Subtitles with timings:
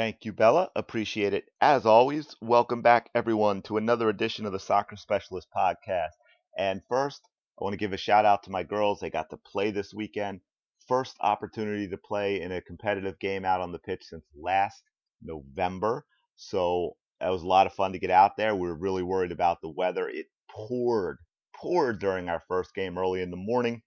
[0.00, 0.70] Thank you, Bella.
[0.76, 1.50] Appreciate it.
[1.60, 6.14] As always, welcome back, everyone, to another edition of the Soccer Specialist podcast.
[6.56, 7.20] And first,
[7.60, 8.98] I want to give a shout out to my girls.
[8.98, 10.40] They got to play this weekend.
[10.88, 14.82] First opportunity to play in a competitive game out on the pitch since last
[15.20, 16.06] November.
[16.34, 18.54] So that was a lot of fun to get out there.
[18.54, 20.08] We were really worried about the weather.
[20.08, 21.18] It poured,
[21.54, 23.82] poured during our first game early in the morning.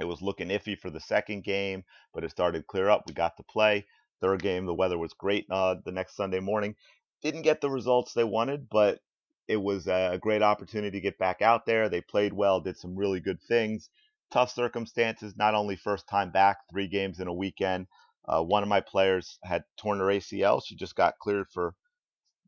[0.00, 3.04] It was looking iffy for the second game, but it started to clear up.
[3.06, 3.86] We got to play.
[4.20, 6.74] Third game, the weather was great uh, the next Sunday morning.
[7.22, 9.00] Didn't get the results they wanted, but
[9.48, 11.88] it was a great opportunity to get back out there.
[11.88, 13.88] They played well, did some really good things.
[14.30, 17.86] Tough circumstances, not only first time back, three games in a weekend.
[18.26, 20.60] Uh, one of my players had torn her ACL.
[20.64, 21.74] She just got cleared for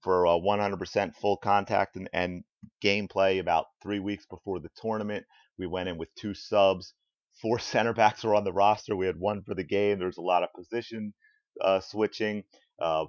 [0.03, 2.45] for uh, 100% full contact and, and
[2.83, 5.25] gameplay about three weeks before the tournament.
[5.59, 6.95] We went in with two subs.
[7.41, 8.97] Four center backs were on the roster.
[8.97, 9.99] We had one for the game.
[9.99, 11.15] There was a lot of position
[11.61, 12.45] uh, switching,
[12.81, 13.07] uh,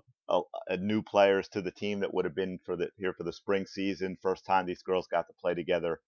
[0.79, 3.65] new players to the team that would have been for the here for the spring
[3.65, 4.17] season.
[4.21, 5.99] First time these girls got to play together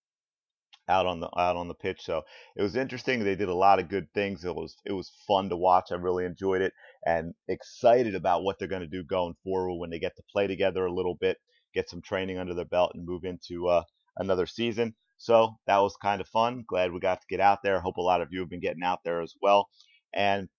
[0.89, 2.02] out on the out on the pitch.
[2.04, 2.23] So
[2.56, 3.23] it was interesting.
[3.23, 4.45] They did a lot of good things.
[4.45, 5.92] It was it was fun to watch.
[5.92, 6.73] I really enjoyed it
[7.06, 10.48] and excited about what they're going to do going forward when they get to play
[10.48, 11.38] together a little bit,
[11.73, 13.84] get some training under their belt, and move into uh,
[14.17, 14.95] another season.
[15.17, 16.66] So that was kind of fun.
[16.67, 17.80] Glad we got to get out there.
[17.80, 19.70] Hope a lot of you have been getting out there as well.
[20.14, 20.50] And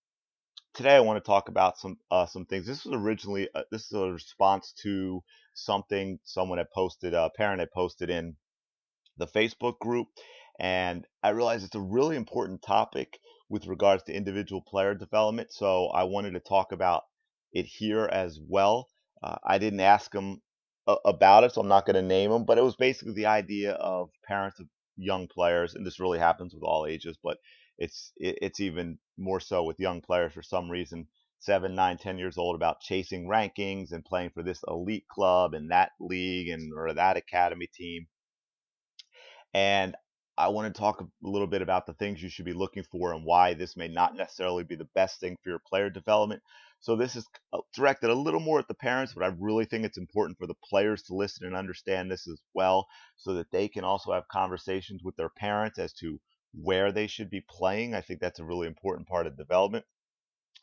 [0.75, 2.67] today I want to talk about some uh, some things.
[2.67, 5.23] This was originally uh, this is a response to
[5.53, 8.35] something someone had posted, a parent had posted in
[9.17, 10.07] the Facebook group,
[10.59, 13.17] and I realized it's a really important topic
[13.49, 15.53] with regards to individual player development.
[15.53, 17.03] So I wanted to talk about
[17.53, 18.89] it here as well.
[19.23, 20.41] Uh, I didn't ask them
[20.87, 23.27] uh, about it, so I'm not going to name them, but it was basically the
[23.27, 27.37] idea of parents of young players, and this really happens with all ages, but
[27.77, 31.07] it's it's even more so with young players for some reason
[31.39, 35.71] seven nine ten years old about chasing rankings and playing for this elite club and
[35.71, 38.07] that league and or that academy team.
[39.53, 39.95] And
[40.37, 43.13] i want to talk a little bit about the things you should be looking for
[43.13, 46.41] and why this may not necessarily be the best thing for your player development.
[46.81, 49.85] So this is uh, directed a little more at the parents but i really think
[49.85, 52.87] it's important for the players to listen and understand this as well
[53.17, 56.19] so that they can also have conversations with their parents as to
[56.61, 57.93] where they should be playing.
[57.93, 59.85] I think that's a really important part of development.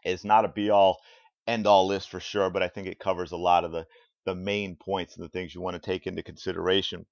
[0.05, 1.01] It's not a be all
[1.47, 3.87] end all list for sure, but I think it covers a lot of the,
[4.25, 7.07] the main points and the things you want to take into consideration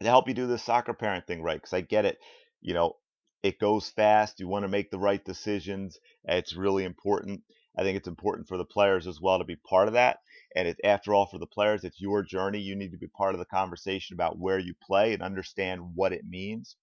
[0.00, 1.56] to help you do the soccer parent thing right.
[1.56, 2.18] Because I get it,
[2.60, 2.96] you know,
[3.42, 4.40] it goes fast.
[4.40, 5.98] You want to make the right decisions.
[6.24, 7.42] It's really important.
[7.76, 10.18] I think it's important for the players as well to be part of that.
[10.54, 12.60] And it's after all, for the players, it's your journey.
[12.60, 16.12] You need to be part of the conversation about where you play and understand what
[16.12, 16.76] it means.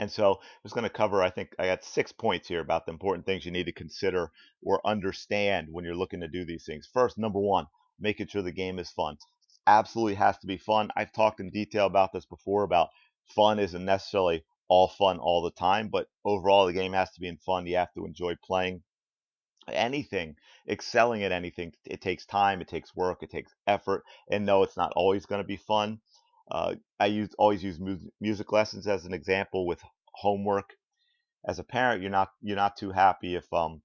[0.00, 2.84] And so I'm just going to cover, I think I got six points here about
[2.84, 4.30] the important things you need to consider
[4.62, 6.88] or understand when you're looking to do these things.
[6.92, 7.66] First, number one,
[7.98, 9.16] making sure the game is fun.
[9.66, 10.90] Absolutely has to be fun.
[10.96, 12.90] I've talked in detail about this before about
[13.24, 17.34] fun isn't necessarily all fun all the time, but overall the game has to be
[17.46, 17.66] fun.
[17.66, 18.82] You have to enjoy playing
[19.68, 20.36] anything,
[20.68, 21.72] excelling at anything.
[21.84, 24.04] It takes time, it takes work, it takes effort.
[24.30, 26.00] And no, it's not always going to be fun.
[26.50, 29.80] Uh, I use always use mu- music lessons as an example with
[30.14, 30.74] homework.
[31.46, 33.82] As a parent, you're not you're not too happy if um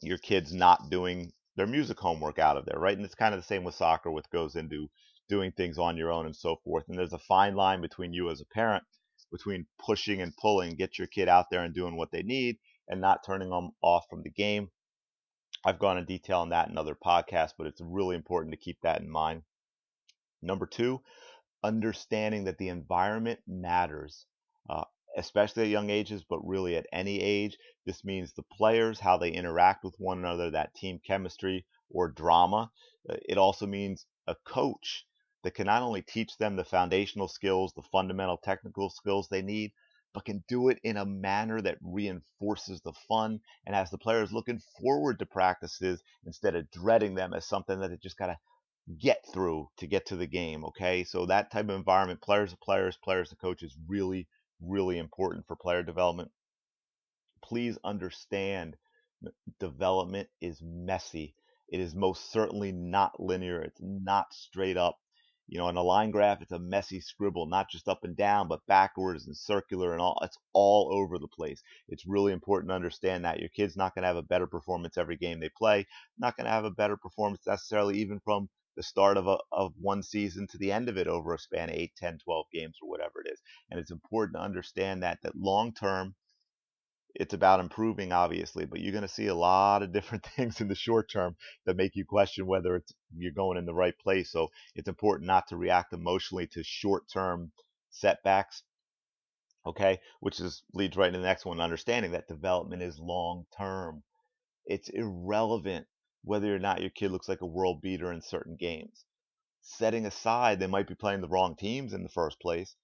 [0.00, 2.96] your kid's not doing their music homework out of there, right?
[2.96, 4.88] And it's kind of the same with soccer, which goes into
[5.28, 6.84] doing things on your own and so forth.
[6.88, 8.84] And there's a fine line between you as a parent
[9.34, 12.56] between pushing and pulling, get your kid out there and doing what they need,
[12.88, 14.70] and not turning them off from the game.
[15.64, 18.78] I've gone in detail on that in other podcasts, but it's really important to keep
[18.82, 19.42] that in mind.
[20.44, 21.00] Number two,
[21.62, 24.26] understanding that the environment matters,
[24.68, 24.84] uh,
[25.16, 27.56] especially at young ages, but really at any age.
[27.86, 32.70] This means the players, how they interact with one another, that team chemistry or drama.
[33.08, 35.06] Uh, it also means a coach
[35.42, 39.72] that can not only teach them the foundational skills, the fundamental technical skills they need,
[40.12, 44.32] but can do it in a manner that reinforces the fun and has the players
[44.32, 48.38] looking forward to practices instead of dreading them as something that they just got to
[48.98, 50.64] get through to get to the game.
[50.64, 54.28] Okay, so that type of environment, players to players, players to coaches, really,
[54.60, 56.30] really important for player development.
[57.42, 58.76] Please understand
[59.58, 61.34] development is messy.
[61.68, 63.62] It is most certainly not linear.
[63.62, 64.98] It's not straight up.
[65.46, 68.48] You know, in a line graph, it's a messy scribble, not just up and down,
[68.48, 70.18] but backwards and circular and all.
[70.22, 71.62] It's all over the place.
[71.88, 74.96] It's really important to understand that your kid's not going to have a better performance
[74.96, 75.86] every game they play.
[76.18, 79.72] Not going to have a better performance necessarily even from the start of, a, of
[79.80, 82.76] one season to the end of it over a span of 8, 10, 12 games
[82.82, 83.40] or whatever it is.
[83.70, 86.14] And it's important to understand that, that long term,
[87.14, 90.68] it's about improving, obviously, but you're going to see a lot of different things in
[90.68, 94.32] the short term that make you question whether it's you're going in the right place.
[94.32, 97.52] So it's important not to react emotionally to short term
[97.90, 98.62] setbacks.
[99.66, 104.02] Okay, which is leads right into the next one, understanding that development is long term.
[104.66, 105.86] It's irrelevant
[106.24, 109.04] whether or not your kid looks like a world beater in certain games.
[109.60, 112.76] Setting aside they might be playing the wrong teams in the first place,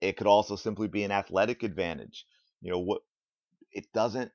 [0.00, 2.26] it could also simply be an athletic advantage.
[2.60, 3.02] You know, what
[3.72, 4.32] it doesn't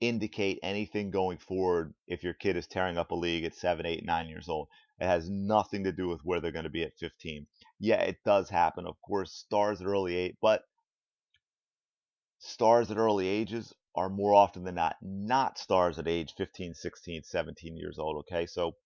[0.00, 4.04] indicate anything going forward if your kid is tearing up a league at seven, eight,
[4.04, 4.68] nine years old.
[4.98, 7.46] It has nothing to do with where they're going to be at 15.
[7.78, 8.86] Yeah, it does happen.
[8.86, 10.64] Of course, stars at early age, but
[12.38, 17.22] stars at early ages are more often than not not stars at age 15, 16,
[17.24, 18.16] 17 years old.
[18.18, 18.76] Okay, so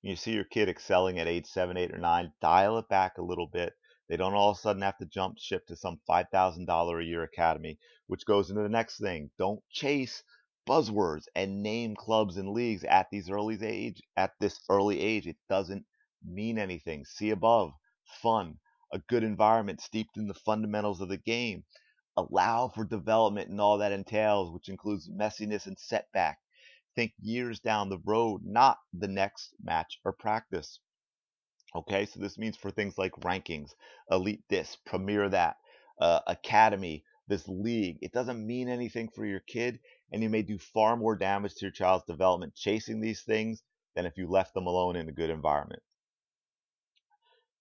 [0.00, 3.18] when you see your kid excelling at age seven, eight, or nine, dial it back
[3.18, 3.74] a little bit.
[4.08, 7.22] They don't all of a sudden have to jump ship to some $5,000 a year
[7.22, 7.78] academy,
[8.08, 9.30] which goes into the next thing.
[9.38, 10.24] Don't chase
[10.66, 15.26] buzzwords and name clubs and leagues at these early age at this early age.
[15.26, 15.86] It doesn't
[16.24, 17.04] mean anything.
[17.04, 17.72] See above,
[18.04, 18.58] fun,
[18.92, 21.64] a good environment steeped in the fundamentals of the game.
[22.16, 26.38] Allow for development and all that entails, which includes messiness and setback.
[26.94, 30.78] Think years down the road, not the next match or practice.
[31.74, 33.70] Okay, so this means for things like rankings,
[34.10, 35.56] elite this, premier that,
[35.98, 37.98] uh, academy, this league.
[38.02, 39.80] It doesn't mean anything for your kid,
[40.12, 43.62] and you may do far more damage to your child's development chasing these things
[43.94, 45.82] than if you left them alone in a good environment.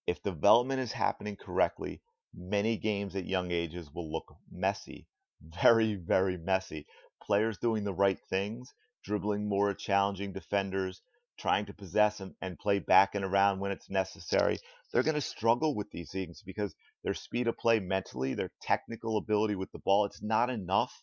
[0.08, 2.02] If development is happening correctly,
[2.34, 5.08] many games at young ages will look messy,
[5.62, 6.86] very, very messy.
[7.22, 8.74] Players doing the right things,
[9.04, 11.02] dribbling more challenging defenders,
[11.38, 14.58] trying to possess and, and play back and around when it's necessary,
[14.92, 19.18] they're going to struggle with these things because their speed of play mentally, their technical
[19.18, 20.94] ability with the ball, it's not enough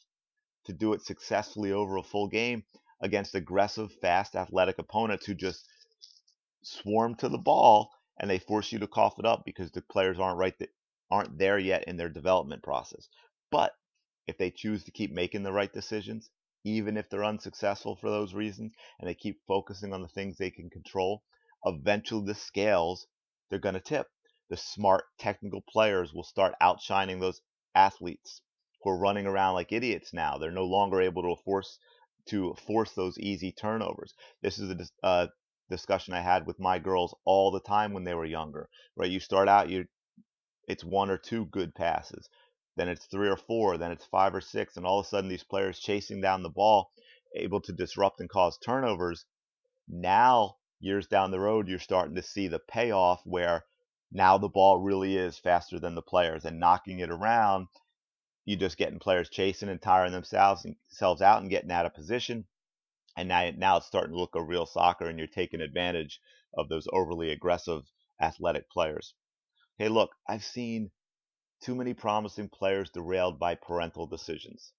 [0.65, 2.63] to do it successfully over a full game
[3.01, 5.67] against aggressive, fast, athletic opponents who just
[6.63, 7.91] swarm to the ball
[8.21, 10.71] and they force you to cough it up because the players aren't right that
[11.10, 13.08] aren't there yet in their development process.
[13.50, 13.72] But
[14.26, 16.31] if they choose to keep making the right decisions,
[16.64, 20.50] even if they're unsuccessful for those reasons and they keep focusing on the things they
[20.50, 21.22] can control,
[21.64, 23.06] eventually the scales
[23.49, 24.06] they're going to tip.
[24.50, 27.40] The smart technical players will start outshining those
[27.75, 28.43] athletes
[28.82, 30.37] who are running around like idiots now.
[30.37, 31.78] They're no longer able to force
[32.26, 34.14] to force those easy turnovers.
[34.43, 35.26] This is a uh,
[35.70, 38.69] discussion I had with my girls all the time when they were younger.
[38.96, 39.87] Right, you start out you
[40.69, 42.29] it's one or two good passes
[42.79, 45.29] then it's three or four, then it's five or six, and all of a sudden
[45.29, 46.93] these players chasing down the ball,
[47.35, 49.26] able to disrupt and cause turnovers.
[49.88, 53.65] Now, years down the road, you're starting to see the payoff where
[54.12, 57.67] now the ball really is faster than the players and knocking it around.
[58.44, 62.47] You're just getting players chasing and tiring themselves themselves out and getting out of position.
[63.17, 66.20] And now, now it's starting to look a real soccer, and you're taking advantage
[66.56, 67.82] of those overly aggressive
[68.20, 69.15] athletic players.
[69.79, 70.91] Hey, look, I've seen
[71.61, 74.73] too many promising players derailed by parental decisions.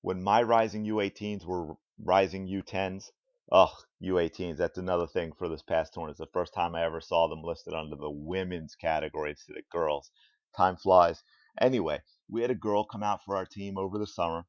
[0.00, 3.10] When my rising U18s were rising U10s,
[3.50, 6.20] ugh, U18s, that's another thing for this past tournament.
[6.20, 9.68] It's the first time I ever saw them listed under the women's category instead of
[9.70, 10.12] girls.
[10.56, 11.24] Time flies.
[11.60, 14.46] Anyway, we had a girl come out for our team over the summer.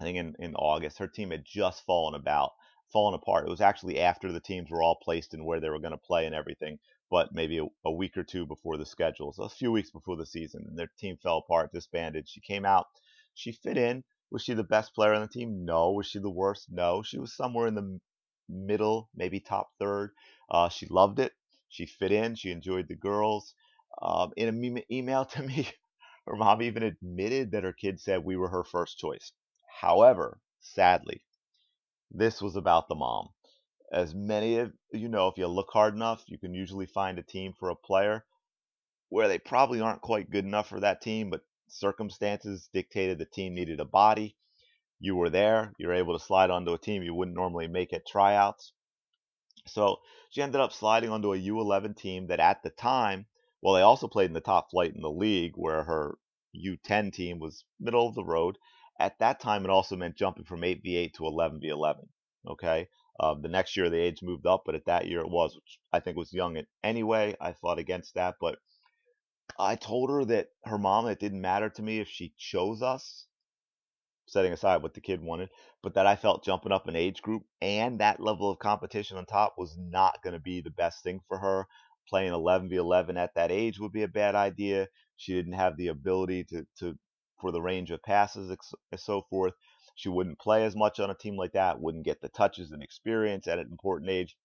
[0.00, 0.96] I think in, in August.
[0.96, 2.52] Her team had just fallen about,
[2.90, 3.46] fallen apart.
[3.46, 5.98] It was actually after the teams were all placed in where they were going to
[5.98, 6.78] play and everything
[7.10, 10.16] but maybe a, a, week or two before the schedule, so a few weeks before
[10.16, 12.28] the season, and their team fell apart, disbanded.
[12.28, 12.86] She came out,
[13.34, 14.02] she fit in.
[14.30, 15.64] Was she the best player on the team?
[15.64, 15.92] No.
[15.92, 16.66] Was she the worst?
[16.70, 17.02] No.
[17.02, 18.00] She was somewhere in the
[18.48, 20.12] middle, maybe top third.
[20.50, 21.32] Uh, she loved it.
[21.68, 22.34] She fit in.
[22.34, 23.54] She enjoyed the girls.
[24.02, 25.68] Um, in an email to me,
[26.26, 29.32] her mom even admitted that her kid said we were her first choice.
[29.80, 31.22] However, sadly,
[32.10, 33.28] this was about the mom
[33.92, 37.22] as many of you know, if you look hard enough, you can usually find a
[37.22, 38.24] team for a player
[39.08, 43.54] where they probably aren't quite good enough for that team, but circumstances dictated the team
[43.54, 44.36] needed a body.
[44.98, 48.06] You were there, you're able to slide onto a team you wouldn't normally make at
[48.06, 48.72] tryouts.
[49.66, 49.98] So
[50.30, 53.26] she ended up sliding onto a U11 team that at the time,
[53.62, 56.18] well, they also played in the top flight in the league where her
[56.54, 58.58] U10 team was middle of the road.
[58.98, 62.08] At that time, it also meant jumping from 8v8 to 11v11.
[62.48, 62.88] Okay,
[63.20, 65.78] uh, the next year the age moved up, but at that year it was, which
[65.92, 67.36] I think was young anyway.
[67.40, 68.58] I fought against that, but
[69.58, 73.26] I told her that her mom, it didn't matter to me if she chose us,
[74.26, 75.50] setting aside what the kid wanted,
[75.82, 79.26] but that I felt jumping up an age group and that level of competition on
[79.26, 81.66] top was not going to be the best thing for her.
[82.08, 84.88] Playing 11v11 at that age would be a bad idea.
[85.16, 86.98] She didn't have the ability to, to
[87.40, 89.54] for the range of passes and so forth.
[89.96, 92.82] She wouldn't play as much on a team like that, wouldn't get the touches and
[92.82, 94.36] experience at an important age.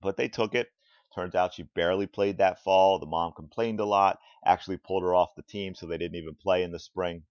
[0.00, 0.72] But they took it.
[1.14, 2.98] Turns out she barely played that fall.
[2.98, 6.34] The mom complained a lot, actually pulled her off the team, so they didn't even
[6.34, 7.24] play in the spring.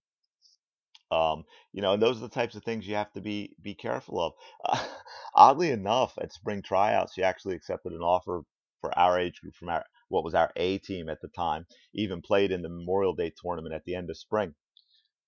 [1.10, 3.74] Um, you know, and those are the types of things you have to be be
[3.74, 4.32] careful of.
[4.64, 4.86] Uh,
[5.34, 8.42] oddly enough, at spring tryouts, she actually accepted an offer
[8.80, 11.66] for our age group from our what was our A team at the time.
[11.94, 14.54] Even played in the Memorial Day tournament at the end of spring.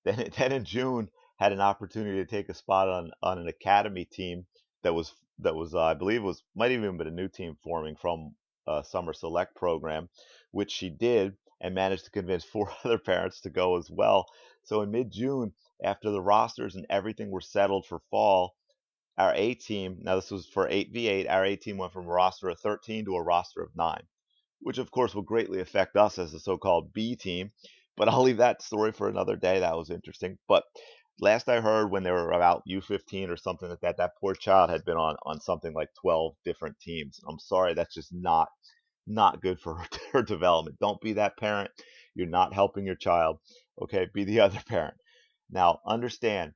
[0.04, 1.08] Then, then in June,
[1.42, 4.46] had an opportunity to take a spot on on an academy team
[4.84, 7.96] that was that was uh, I believe was might even been a new team forming
[7.96, 8.36] from
[8.68, 10.08] a summer select program,
[10.52, 14.26] which she did and managed to convince four other parents to go as well.
[14.62, 18.54] So in mid June, after the rosters and everything were settled for fall,
[19.18, 21.28] our A team now this was for 8v8.
[21.28, 24.04] Our A team went from a roster of 13 to a roster of nine,
[24.60, 27.50] which of course will greatly affect us as the so-called B team.
[27.96, 29.58] But I'll leave that story for another day.
[29.58, 30.38] That was interesting.
[30.48, 30.64] But
[31.20, 34.70] last I heard, when they were about U15 or something like that, that poor child
[34.70, 37.20] had been on on something like 12 different teams.
[37.28, 38.48] I'm sorry, that's just not
[39.06, 40.78] not good for her, her development.
[40.80, 41.70] Don't be that parent.
[42.14, 43.38] You're not helping your child.
[43.82, 44.94] Okay, be the other parent.
[45.50, 46.54] Now, understand,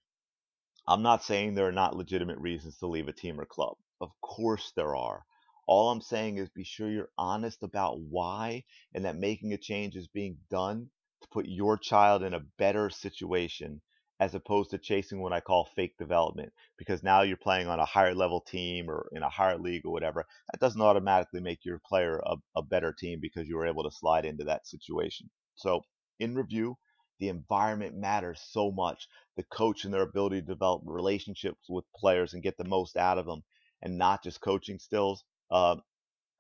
[0.89, 3.77] I'm not saying there are not legitimate reasons to leave a team or club.
[4.01, 5.25] Of course there are.
[5.69, 9.97] All I'm saying is be sure you're honest about why and that making a change
[9.97, 10.91] is being done
[11.23, 13.81] to put your child in a better situation
[14.21, 17.85] as opposed to chasing what I call fake development because now you're playing on a
[17.85, 20.27] higher level team or in a higher league or whatever.
[20.53, 23.97] That doesn't automatically make your player a, a better team because you were able to
[23.97, 25.29] slide into that situation.
[25.55, 25.83] So,
[26.19, 26.77] in review,
[27.19, 29.07] the environment matters so much.
[29.37, 33.19] The coach and their ability to develop relationships with players and get the most out
[33.19, 33.43] of them,
[33.83, 35.77] and not just coaching skills, uh,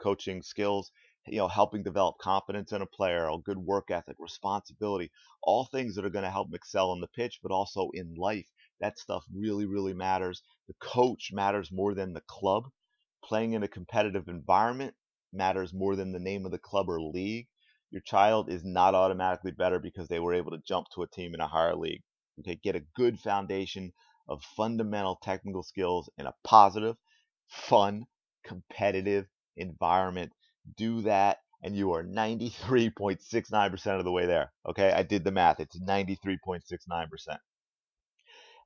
[0.00, 0.90] coaching skills
[1.26, 5.10] you know, helping develop confidence in a player, a good work ethic, responsibility,
[5.42, 8.14] all things that are going to help them excel on the pitch, but also in
[8.14, 8.46] life.
[8.80, 10.42] That stuff really, really matters.
[10.68, 12.70] The coach matters more than the club.
[13.24, 14.94] Playing in a competitive environment
[15.32, 17.48] matters more than the name of the club or league.
[17.90, 21.34] Your child is not automatically better because they were able to jump to a team
[21.34, 22.02] in a higher league.
[22.40, 23.92] Okay, get a good foundation
[24.28, 26.96] of fundamental technical skills in a positive,
[27.48, 28.06] fun,
[28.44, 30.32] competitive environment
[30.76, 34.52] do that and you are 93.69% of the way there.
[34.68, 35.60] Okay, I did the math.
[35.60, 37.38] It's 93.69%.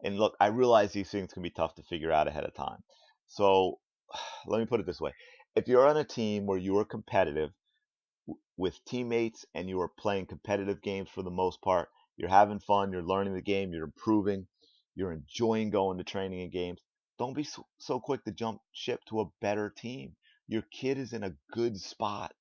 [0.03, 2.83] And look, I realize these things can be tough to figure out ahead of time.
[3.27, 3.79] So
[4.47, 5.13] let me put it this way
[5.57, 7.51] if you're on a team where you are competitive
[8.57, 12.93] with teammates and you are playing competitive games for the most part, you're having fun,
[12.93, 14.47] you're learning the game, you're improving,
[14.95, 16.81] you're enjoying going to training and games,
[17.19, 20.15] don't be so, so quick to jump ship to a better team.
[20.51, 22.35] Your kid is in a good spot.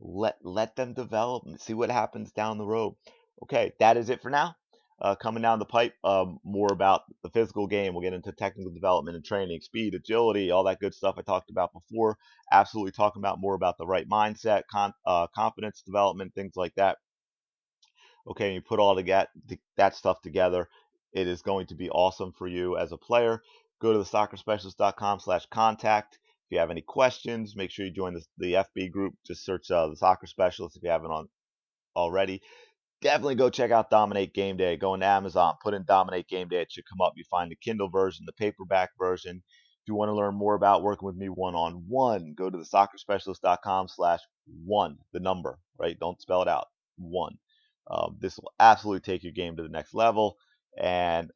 [0.00, 2.96] Let let them develop and see what happens down the road.
[3.42, 4.56] Okay, that is it for now.
[5.02, 7.92] Uh, coming down the pipe, um, more about the physical game.
[7.92, 11.50] We'll get into technical development and training, speed, agility, all that good stuff I talked
[11.50, 12.16] about before.
[12.52, 16.96] Absolutely talking about more about the right mindset, con- uh, confidence development, things like that.
[18.28, 19.28] Okay, you put all to get
[19.76, 20.70] that stuff together.
[21.12, 23.42] It is going to be awesome for you as a player.
[23.82, 26.19] Go to the soccerspecialist.com slash contact.
[26.50, 29.14] If you have any questions, make sure you join the, the FB group.
[29.24, 31.28] Just search uh, the soccer specialist if you haven't on
[31.94, 32.42] already.
[33.02, 34.76] Definitely go check out Dominate Game Day.
[34.76, 36.62] Go into Amazon, put in Dominate Game Day.
[36.62, 37.12] It should come up.
[37.14, 39.36] You find the Kindle version, the paperback version.
[39.36, 42.58] If you want to learn more about working with me one on one, go to
[42.58, 44.20] the soccerspecialist.com slash
[44.64, 45.96] one, the number, right?
[46.00, 46.66] Don't spell it out.
[46.96, 47.36] One.
[47.88, 50.36] Um, this will absolutely take your game to the next level.
[50.76, 51.30] And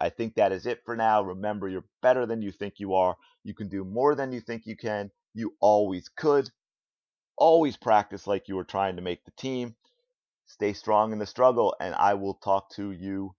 [0.00, 1.22] I think that is it for now.
[1.22, 3.16] Remember, you're better than you think you are.
[3.44, 5.10] You can do more than you think you can.
[5.34, 6.50] You always could.
[7.36, 9.76] Always practice like you were trying to make the team.
[10.46, 13.34] Stay strong in the struggle, and I will talk to you